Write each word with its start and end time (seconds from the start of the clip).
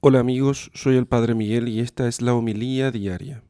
Hola 0.00 0.20
amigos, 0.20 0.70
soy 0.74 0.96
el 0.96 1.06
Padre 1.06 1.34
Miguel 1.34 1.66
y 1.66 1.80
esta 1.80 2.06
es 2.06 2.22
la 2.22 2.32
homilía 2.32 2.92
diaria. 2.92 3.42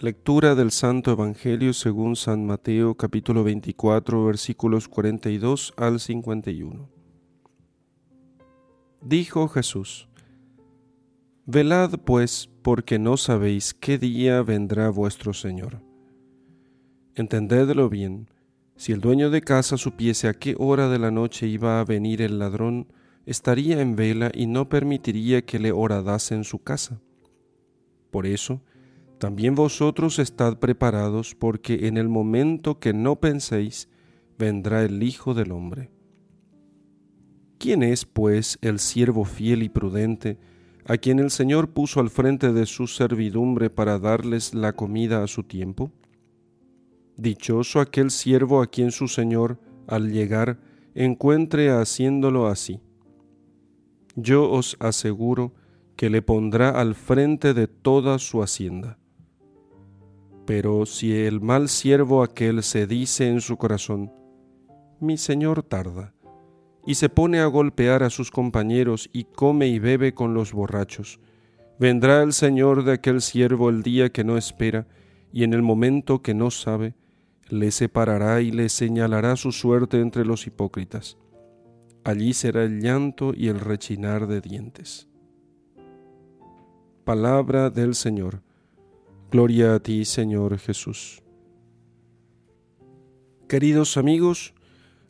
Lectura 0.00 0.54
del 0.54 0.70
Santo 0.70 1.12
Evangelio 1.12 1.74
según 1.74 2.16
San 2.16 2.46
Mateo 2.46 2.94
capítulo 2.94 3.44
24 3.44 4.24
versículos 4.24 4.88
42 4.88 5.74
al 5.76 6.00
51. 6.00 6.88
Dijo 9.02 9.48
Jesús, 9.48 10.08
Velad 11.44 11.98
pues 11.98 12.48
porque 12.62 12.98
no 12.98 13.18
sabéis 13.18 13.74
qué 13.74 13.98
día 13.98 14.40
vendrá 14.40 14.88
vuestro 14.88 15.34
Señor. 15.34 15.82
Entendedlo 17.14 17.90
bien, 17.90 18.30
si 18.76 18.92
el 18.92 19.02
dueño 19.02 19.28
de 19.28 19.42
casa 19.42 19.76
supiese 19.76 20.26
a 20.26 20.32
qué 20.32 20.54
hora 20.58 20.88
de 20.88 20.98
la 20.98 21.10
noche 21.10 21.46
iba 21.48 21.80
a 21.80 21.84
venir 21.84 22.22
el 22.22 22.38
ladrón, 22.38 22.88
estaría 23.26 23.82
en 23.82 23.96
vela 23.96 24.30
y 24.32 24.46
no 24.46 24.68
permitiría 24.68 25.42
que 25.44 25.58
le 25.58 25.72
horadasen 25.72 26.44
su 26.44 26.60
casa. 26.60 27.00
Por 28.10 28.24
eso, 28.24 28.62
también 29.18 29.54
vosotros 29.54 30.18
estad 30.18 30.58
preparados, 30.58 31.34
porque 31.34 31.88
en 31.88 31.96
el 31.96 32.08
momento 32.08 32.78
que 32.78 32.94
no 32.94 33.16
penséis, 33.16 33.88
vendrá 34.38 34.84
el 34.84 35.02
Hijo 35.02 35.34
del 35.34 35.50
Hombre. 35.52 35.90
¿Quién 37.58 37.82
es, 37.82 38.04
pues, 38.04 38.58
el 38.60 38.78
siervo 38.78 39.24
fiel 39.24 39.62
y 39.62 39.68
prudente, 39.68 40.38
a 40.84 40.98
quien 40.98 41.18
el 41.18 41.30
Señor 41.30 41.70
puso 41.70 41.98
al 42.00 42.10
frente 42.10 42.52
de 42.52 42.66
su 42.66 42.86
servidumbre 42.86 43.70
para 43.70 43.98
darles 43.98 44.54
la 44.54 44.74
comida 44.74 45.24
a 45.24 45.26
su 45.26 45.42
tiempo? 45.42 45.90
Dichoso 47.16 47.80
aquel 47.80 48.10
siervo 48.10 48.62
a 48.62 48.66
quien 48.66 48.92
su 48.92 49.08
Señor, 49.08 49.58
al 49.88 50.12
llegar, 50.12 50.60
encuentre 50.94 51.70
haciéndolo 51.70 52.46
así 52.46 52.80
yo 54.16 54.50
os 54.50 54.76
aseguro 54.80 55.52
que 55.94 56.10
le 56.10 56.22
pondrá 56.22 56.70
al 56.70 56.94
frente 56.94 57.54
de 57.54 57.68
toda 57.68 58.18
su 58.18 58.42
hacienda. 58.42 58.98
Pero 60.46 60.86
si 60.86 61.14
el 61.14 61.40
mal 61.40 61.68
siervo 61.68 62.22
aquel 62.22 62.62
se 62.62 62.86
dice 62.86 63.28
en 63.28 63.40
su 63.40 63.56
corazón, 63.56 64.12
mi 65.00 65.18
señor 65.18 65.62
tarda, 65.62 66.14
y 66.86 66.94
se 66.94 67.08
pone 67.08 67.40
a 67.40 67.46
golpear 67.46 68.02
a 68.02 68.10
sus 68.10 68.30
compañeros 68.30 69.10
y 69.12 69.24
come 69.24 69.68
y 69.68 69.78
bebe 69.78 70.14
con 70.14 70.34
los 70.34 70.52
borrachos, 70.52 71.20
vendrá 71.78 72.22
el 72.22 72.32
señor 72.32 72.84
de 72.84 72.92
aquel 72.92 73.20
siervo 73.20 73.68
el 73.68 73.82
día 73.82 74.10
que 74.10 74.24
no 74.24 74.38
espera, 74.38 74.86
y 75.32 75.44
en 75.44 75.52
el 75.52 75.62
momento 75.62 76.22
que 76.22 76.32
no 76.32 76.50
sabe, 76.50 76.94
le 77.48 77.70
separará 77.70 78.40
y 78.40 78.50
le 78.50 78.68
señalará 78.68 79.36
su 79.36 79.52
suerte 79.52 80.00
entre 80.00 80.24
los 80.24 80.46
hipócritas 80.46 81.18
allí 82.06 82.32
será 82.34 82.62
el 82.62 82.80
llanto 82.80 83.32
y 83.36 83.48
el 83.48 83.58
rechinar 83.58 84.28
de 84.28 84.40
dientes. 84.40 85.08
Palabra 87.04 87.68
del 87.68 87.96
Señor. 87.96 88.42
Gloria 89.30 89.74
a 89.74 89.80
ti, 89.80 90.04
Señor 90.04 90.56
Jesús. 90.58 91.22
Queridos 93.48 93.96
amigos, 93.96 94.54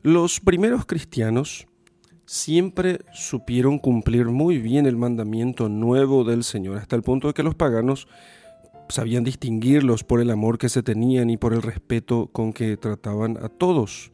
los 0.03 0.41
primeros 0.41 0.87
cristianos 0.87 1.67
siempre 2.25 3.01
supieron 3.13 3.79
cumplir 3.79 4.27
muy 4.27 4.59
bien 4.59 4.87
el 4.87 4.97
mandamiento 4.97 5.69
nuevo 5.69 6.25
del 6.25 6.45
Señor, 6.45 6.79
hasta 6.79 6.97
el 6.97 7.03
punto 7.03 7.29
de 7.29 7.35
que 7.35 7.43
los 7.43 7.55
paganos 7.55 8.09
sabían 8.89 9.23
distinguirlos 9.23 10.03
por 10.03 10.23
el 10.23 10.31
amor 10.31 10.57
que 10.57 10.71
se 10.71 10.83
tenían 10.83 11.29
y 11.29 11.37
por 11.37 11.53
el 11.53 11.61
respeto 11.61 12.31
con 12.33 12.55
que 12.55 12.79
trataban 12.79 13.37
a 13.37 13.51
todos. 13.51 14.13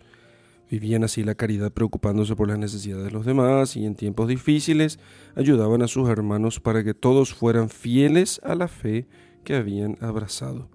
Vivían 0.73 1.05
así 1.05 1.23
la 1.23 1.34
caridad 1.34 1.70
preocupándose 1.70 2.34
por 2.34 2.48
las 2.48 2.59
necesidades 2.59 3.05
de 3.05 3.11
los 3.11 3.27
demás 3.27 3.77
y 3.77 3.84
en 3.84 3.95
tiempos 3.95 4.27
difíciles 4.27 4.98
ayudaban 5.34 5.83
a 5.83 5.87
sus 5.87 6.09
hermanos 6.09 6.61
para 6.61 6.83
que 6.83 6.95
todos 6.95 7.34
fueran 7.34 7.69
fieles 7.69 8.41
a 8.42 8.55
la 8.55 8.69
fe 8.69 9.06
que 9.45 9.55
habían 9.55 9.98
abrazado. 10.00 10.70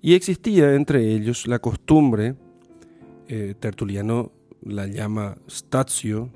Y 0.00 0.14
existía 0.14 0.74
entre 0.74 1.12
ellos 1.12 1.46
la 1.46 1.58
costumbre, 1.58 2.36
eh, 3.28 3.54
Tertuliano 3.60 4.32
la 4.62 4.86
llama 4.86 5.36
statio, 5.50 6.30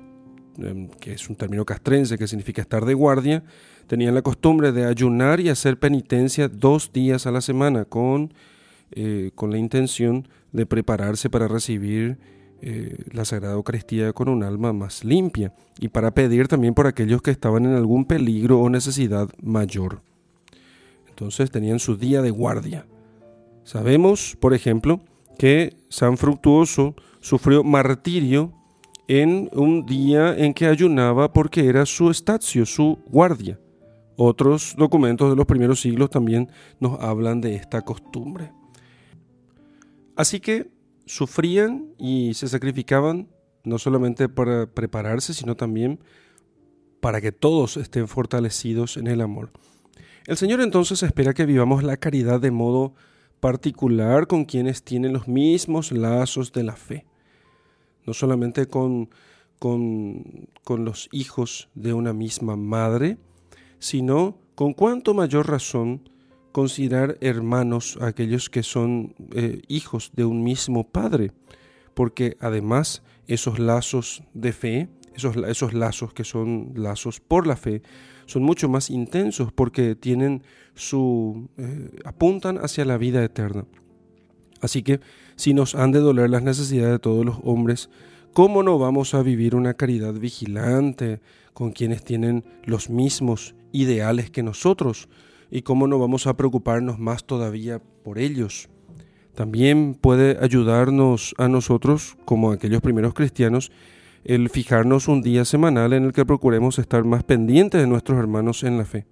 em, 0.59 0.89
que 0.89 1.13
es 1.13 1.27
un 1.29 1.35
término 1.35 1.65
castrense 1.65 2.19
que 2.19 2.27
significa 2.27 2.61
estar 2.61 2.85
de 2.85 2.93
guardia, 2.93 3.43
tenían 3.87 4.13
la 4.13 4.21
costumbre 4.21 4.71
de 4.71 4.85
ayunar 4.85 5.39
y 5.39 5.49
hacer 5.49 5.79
penitencia 5.79 6.49
dos 6.49 6.93
días 6.93 7.25
a 7.25 7.31
la 7.31 7.41
semana 7.41 7.85
con, 7.85 8.31
eh, 8.91 9.31
con 9.33 9.49
la 9.49 9.57
intención 9.57 10.27
de 10.51 10.67
prepararse 10.67 11.31
para 11.31 11.47
recibir 11.47 12.19
eh, 12.65 12.95
la 13.11 13.25
Sagrada 13.25 13.55
Eucaristía 13.55 14.13
con 14.13 14.29
un 14.29 14.41
alma 14.41 14.71
más 14.71 15.03
limpia 15.03 15.53
y 15.81 15.89
para 15.89 16.13
pedir 16.13 16.47
también 16.47 16.73
por 16.73 16.87
aquellos 16.87 17.21
que 17.21 17.29
estaban 17.29 17.65
en 17.65 17.73
algún 17.73 18.05
peligro 18.05 18.61
o 18.61 18.69
necesidad 18.69 19.27
mayor. 19.41 20.01
Entonces 21.09 21.51
tenían 21.51 21.79
su 21.79 21.97
día 21.97 22.21
de 22.21 22.31
guardia. 22.31 22.85
Sabemos, 23.65 24.37
por 24.39 24.53
ejemplo, 24.53 25.01
que 25.37 25.75
San 25.89 26.17
Fructuoso 26.17 26.95
sufrió 27.19 27.65
martirio 27.65 28.53
en 29.09 29.49
un 29.51 29.85
día 29.85 30.33
en 30.37 30.53
que 30.53 30.67
ayunaba 30.67 31.33
porque 31.33 31.67
era 31.67 31.85
su 31.85 32.09
estacio, 32.11 32.65
su 32.65 32.97
guardia. 33.07 33.59
Otros 34.15 34.73
documentos 34.77 35.29
de 35.29 35.35
los 35.35 35.45
primeros 35.45 35.81
siglos 35.81 36.09
también 36.09 36.49
nos 36.79 36.97
hablan 37.01 37.41
de 37.41 37.55
esta 37.55 37.81
costumbre. 37.81 38.53
Así 40.15 40.39
que 40.39 40.71
sufrían 41.05 41.93
y 41.97 42.33
se 42.33 42.47
sacrificaban 42.47 43.29
no 43.63 43.77
solamente 43.79 44.29
para 44.29 44.67
prepararse, 44.67 45.33
sino 45.33 45.55
también 45.55 45.99
para 46.99 47.21
que 47.21 47.31
todos 47.31 47.77
estén 47.77 48.07
fortalecidos 48.07 48.97
en 48.97 49.07
el 49.07 49.21
amor. 49.21 49.51
El 50.25 50.37
Señor 50.37 50.61
entonces 50.61 51.03
espera 51.03 51.33
que 51.33 51.45
vivamos 51.45 51.83
la 51.83 51.97
caridad 51.97 52.39
de 52.39 52.51
modo 52.51 52.93
particular 53.39 54.27
con 54.27 54.45
quienes 54.45 54.83
tienen 54.83 55.11
los 55.11 55.27
mismos 55.27 55.91
lazos 55.91 56.53
de 56.53 56.63
la 56.63 56.77
fe, 56.77 57.05
no 58.05 58.13
solamente 58.13 58.67
con, 58.67 59.09
con, 59.59 60.47
con 60.63 60.85
los 60.85 61.09
hijos 61.11 61.69
de 61.75 61.93
una 61.93 62.13
misma 62.13 62.55
madre, 62.55 63.17
sino 63.79 64.37
con 64.55 64.73
cuanto 64.73 65.13
mayor 65.13 65.49
razón 65.49 66.09
considerar 66.53 67.17
hermanos 67.19 67.97
a 67.99 68.07
aquellos 68.07 68.49
que 68.49 68.63
son 68.63 69.15
eh, 69.33 69.63
hijos 69.67 70.11
de 70.15 70.23
un 70.23 70.43
mismo 70.43 70.85
Padre, 70.85 71.31
porque 71.93 72.37
además 72.39 73.01
esos 73.27 73.59
lazos 73.59 74.23
de 74.33 74.53
fe, 74.53 74.87
esos, 75.15 75.35
esos 75.35 75.73
lazos 75.73 76.13
que 76.13 76.23
son 76.23 76.71
lazos 76.75 77.19
por 77.19 77.47
la 77.47 77.57
fe, 77.57 77.81
son 78.27 78.43
mucho 78.43 78.69
más 78.69 78.89
intensos 78.89 79.51
porque 79.51 79.95
tienen 79.95 80.43
su 80.75 81.49
eh, 81.57 81.89
apuntan 82.05 82.59
hacia 82.59 82.85
la 82.85 82.97
vida 82.97 83.23
eterna. 83.23 83.65
Así 84.61 84.83
que 84.83 85.01
si 85.35 85.53
nos 85.53 85.73
han 85.73 85.91
de 85.91 85.99
doler 85.99 86.29
las 86.29 86.43
necesidades 86.43 86.93
de 86.93 86.99
todos 86.99 87.25
los 87.25 87.37
hombres, 87.43 87.89
¿cómo 88.31 88.61
no 88.61 88.77
vamos 88.77 89.15
a 89.15 89.23
vivir 89.23 89.55
una 89.55 89.73
caridad 89.73 90.13
vigilante 90.13 91.19
con 91.53 91.71
quienes 91.71 92.03
tienen 92.03 92.45
los 92.63 92.91
mismos 92.91 93.55
ideales 93.71 94.29
que 94.29 94.43
nosotros? 94.43 95.09
Y 95.53 95.61
cómo 95.61 95.85
no 95.85 95.99
vamos 95.99 96.25
a 96.25 96.35
preocuparnos 96.35 96.97
más 96.97 97.25
todavía 97.25 97.79
por 98.03 98.17
ellos. 98.17 98.69
También 99.35 99.93
puede 99.93 100.43
ayudarnos 100.43 101.35
a 101.37 101.47
nosotros, 101.47 102.17
como 102.25 102.51
aquellos 102.51 102.81
primeros 102.81 103.13
cristianos, 103.13 103.71
el 104.23 104.49
fijarnos 104.49 105.07
un 105.07 105.21
día 105.21 105.45
semanal 105.45 105.93
en 105.93 106.05
el 106.05 106.11
que 106.11 106.25
procuremos 106.25 106.79
estar 106.79 107.03
más 107.03 107.23
pendientes 107.23 107.79
de 107.79 107.85
nuestros 107.85 108.17
hermanos 108.17 108.63
en 108.63 108.79
la 108.79 108.85
fe, 108.85 109.05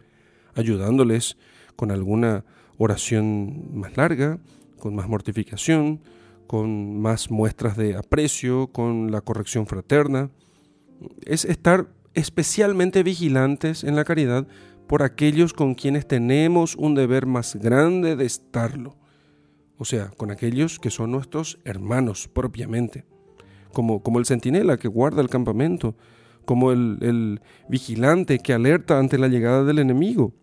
ayudándoles 0.55 1.37
con 1.75 1.91
alguna 1.91 2.43
oración 2.79 3.69
más 3.75 3.95
larga, 3.95 4.39
con 4.79 4.95
más 4.95 5.07
mortificación, 5.07 6.01
con 6.47 6.99
más 7.01 7.29
muestras 7.29 7.77
de 7.77 7.95
aprecio, 7.95 8.65
con 8.65 9.11
la 9.11 9.21
corrección 9.21 9.67
fraterna. 9.67 10.31
Es 11.23 11.45
estar 11.45 11.87
especialmente 12.15 13.03
vigilantes 13.03 13.83
en 13.83 13.95
la 13.95 14.05
caridad 14.05 14.47
por 14.91 15.03
aquellos 15.03 15.53
con 15.53 15.73
quienes 15.73 16.05
tenemos 16.05 16.75
un 16.75 16.95
deber 16.95 17.25
más 17.25 17.55
grande 17.55 18.17
de 18.17 18.25
estarlo, 18.25 18.97
o 19.77 19.85
sea, 19.85 20.09
con 20.17 20.31
aquellos 20.31 20.79
que 20.79 20.89
son 20.89 21.11
nuestros 21.11 21.59
hermanos 21.63 22.27
propiamente, 22.27 23.05
como, 23.71 24.03
como 24.03 24.19
el 24.19 24.25
centinela 24.25 24.75
que 24.75 24.89
guarda 24.89 25.21
el 25.21 25.29
campamento, 25.29 25.95
como 26.43 26.73
el, 26.73 26.97
el 26.99 27.41
vigilante 27.69 28.39
que 28.39 28.51
alerta 28.51 28.99
ante 28.99 29.17
la 29.17 29.29
llegada 29.29 29.63
del 29.63 29.79
enemigo. 29.79 30.33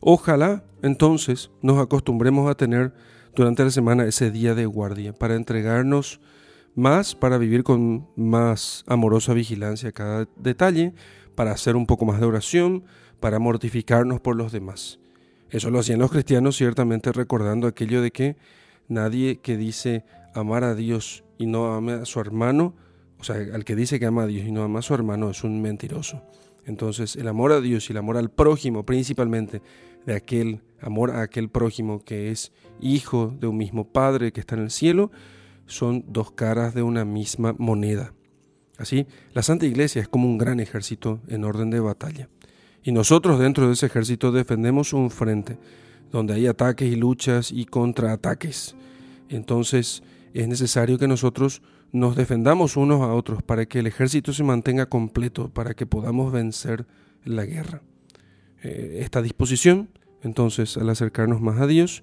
Ojalá 0.00 0.64
entonces 0.82 1.52
nos 1.62 1.78
acostumbremos 1.78 2.50
a 2.50 2.56
tener 2.56 2.92
durante 3.36 3.62
la 3.62 3.70
semana 3.70 4.04
ese 4.04 4.32
día 4.32 4.56
de 4.56 4.66
guardia 4.66 5.12
para 5.12 5.36
entregarnos 5.36 6.20
más, 6.74 7.14
para 7.14 7.38
vivir 7.38 7.62
con 7.62 8.08
más 8.16 8.82
amorosa 8.88 9.32
vigilancia 9.32 9.92
cada 9.92 10.28
detalle, 10.34 10.92
para 11.36 11.52
hacer 11.52 11.76
un 11.76 11.86
poco 11.86 12.04
más 12.04 12.18
de 12.18 12.26
oración, 12.26 12.82
para 13.20 13.38
mortificarnos 13.38 14.20
por 14.20 14.34
los 14.34 14.50
demás. 14.50 14.98
Eso 15.50 15.70
lo 15.70 15.78
hacían 15.78 16.00
los 16.00 16.10
cristianos 16.10 16.56
ciertamente 16.56 17.12
recordando 17.12 17.68
aquello 17.68 18.02
de 18.02 18.10
que 18.10 18.36
nadie 18.88 19.38
que 19.38 19.56
dice 19.56 20.04
amar 20.34 20.64
a 20.64 20.74
Dios 20.74 21.22
y 21.38 21.46
no 21.46 21.72
ame 21.72 21.92
a 21.92 22.04
su 22.04 22.18
hermano 22.18 22.74
o 23.18 23.24
sea, 23.24 23.36
al 23.36 23.64
que 23.64 23.76
dice 23.76 23.98
que 23.98 24.06
ama 24.06 24.24
a 24.24 24.26
Dios 24.26 24.46
y 24.46 24.52
no 24.52 24.62
ama 24.62 24.80
a 24.80 24.82
su 24.82 24.94
hermano 24.94 25.30
es 25.30 25.44
un 25.44 25.62
mentiroso. 25.62 26.22
Entonces, 26.64 27.16
el 27.16 27.28
amor 27.28 27.52
a 27.52 27.60
Dios 27.60 27.88
y 27.88 27.92
el 27.92 27.98
amor 27.98 28.16
al 28.16 28.30
prójimo, 28.30 28.84
principalmente 28.84 29.62
de 30.04 30.14
aquel 30.14 30.62
amor 30.80 31.12
a 31.12 31.22
aquel 31.22 31.48
prójimo 31.48 32.02
que 32.04 32.30
es 32.30 32.52
hijo 32.80 33.34
de 33.38 33.46
un 33.46 33.56
mismo 33.56 33.84
Padre 33.88 34.32
que 34.32 34.40
está 34.40 34.56
en 34.56 34.62
el 34.62 34.70
cielo, 34.70 35.10
son 35.66 36.04
dos 36.08 36.32
caras 36.32 36.74
de 36.74 36.82
una 36.82 37.04
misma 37.04 37.54
moneda. 37.58 38.12
Así, 38.78 39.06
la 39.32 39.42
Santa 39.42 39.66
Iglesia 39.66 40.02
es 40.02 40.08
como 40.08 40.28
un 40.28 40.38
gran 40.38 40.60
ejército 40.60 41.20
en 41.28 41.44
orden 41.44 41.70
de 41.70 41.80
batalla. 41.80 42.28
Y 42.82 42.92
nosotros 42.92 43.38
dentro 43.38 43.66
de 43.66 43.72
ese 43.72 43.86
ejército 43.86 44.32
defendemos 44.32 44.92
un 44.92 45.10
frente 45.10 45.58
donde 46.12 46.34
hay 46.34 46.46
ataques 46.46 46.90
y 46.90 46.96
luchas 46.96 47.50
y 47.50 47.64
contraataques. 47.64 48.76
Entonces 49.28 50.02
es 50.34 50.46
necesario 50.46 50.98
que 50.98 51.08
nosotros 51.08 51.62
nos 51.92 52.16
defendamos 52.16 52.76
unos 52.76 53.00
a 53.00 53.12
otros 53.12 53.42
para 53.42 53.66
que 53.66 53.78
el 53.78 53.86
ejército 53.86 54.32
se 54.32 54.44
mantenga 54.44 54.86
completo, 54.86 55.48
para 55.48 55.74
que 55.74 55.86
podamos 55.86 56.32
vencer 56.32 56.86
la 57.24 57.44
guerra. 57.44 57.82
Eh, 58.62 58.98
esta 59.00 59.22
disposición, 59.22 59.88
entonces, 60.22 60.76
al 60.76 60.90
acercarnos 60.90 61.40
más 61.40 61.60
a 61.60 61.66
Dios, 61.66 62.02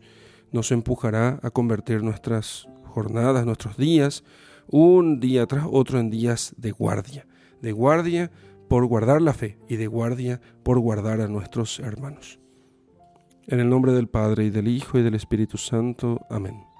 nos 0.51 0.71
empujará 0.71 1.39
a 1.43 1.49
convertir 1.49 2.03
nuestras 2.03 2.67
jornadas, 2.85 3.45
nuestros 3.45 3.77
días, 3.77 4.23
un 4.67 5.19
día 5.19 5.45
tras 5.45 5.65
otro 5.69 5.99
en 5.99 6.09
días 6.09 6.53
de 6.57 6.71
guardia, 6.71 7.27
de 7.61 7.71
guardia 7.71 8.31
por 8.67 8.85
guardar 8.85 9.21
la 9.21 9.33
fe 9.33 9.57
y 9.67 9.75
de 9.75 9.87
guardia 9.87 10.41
por 10.63 10.79
guardar 10.79 11.21
a 11.21 11.27
nuestros 11.27 11.79
hermanos. 11.79 12.39
En 13.47 13.59
el 13.59 13.69
nombre 13.69 13.91
del 13.91 14.07
Padre 14.07 14.45
y 14.45 14.49
del 14.49 14.67
Hijo 14.67 14.97
y 14.97 15.03
del 15.03 15.15
Espíritu 15.15 15.57
Santo. 15.57 16.25
Amén. 16.29 16.72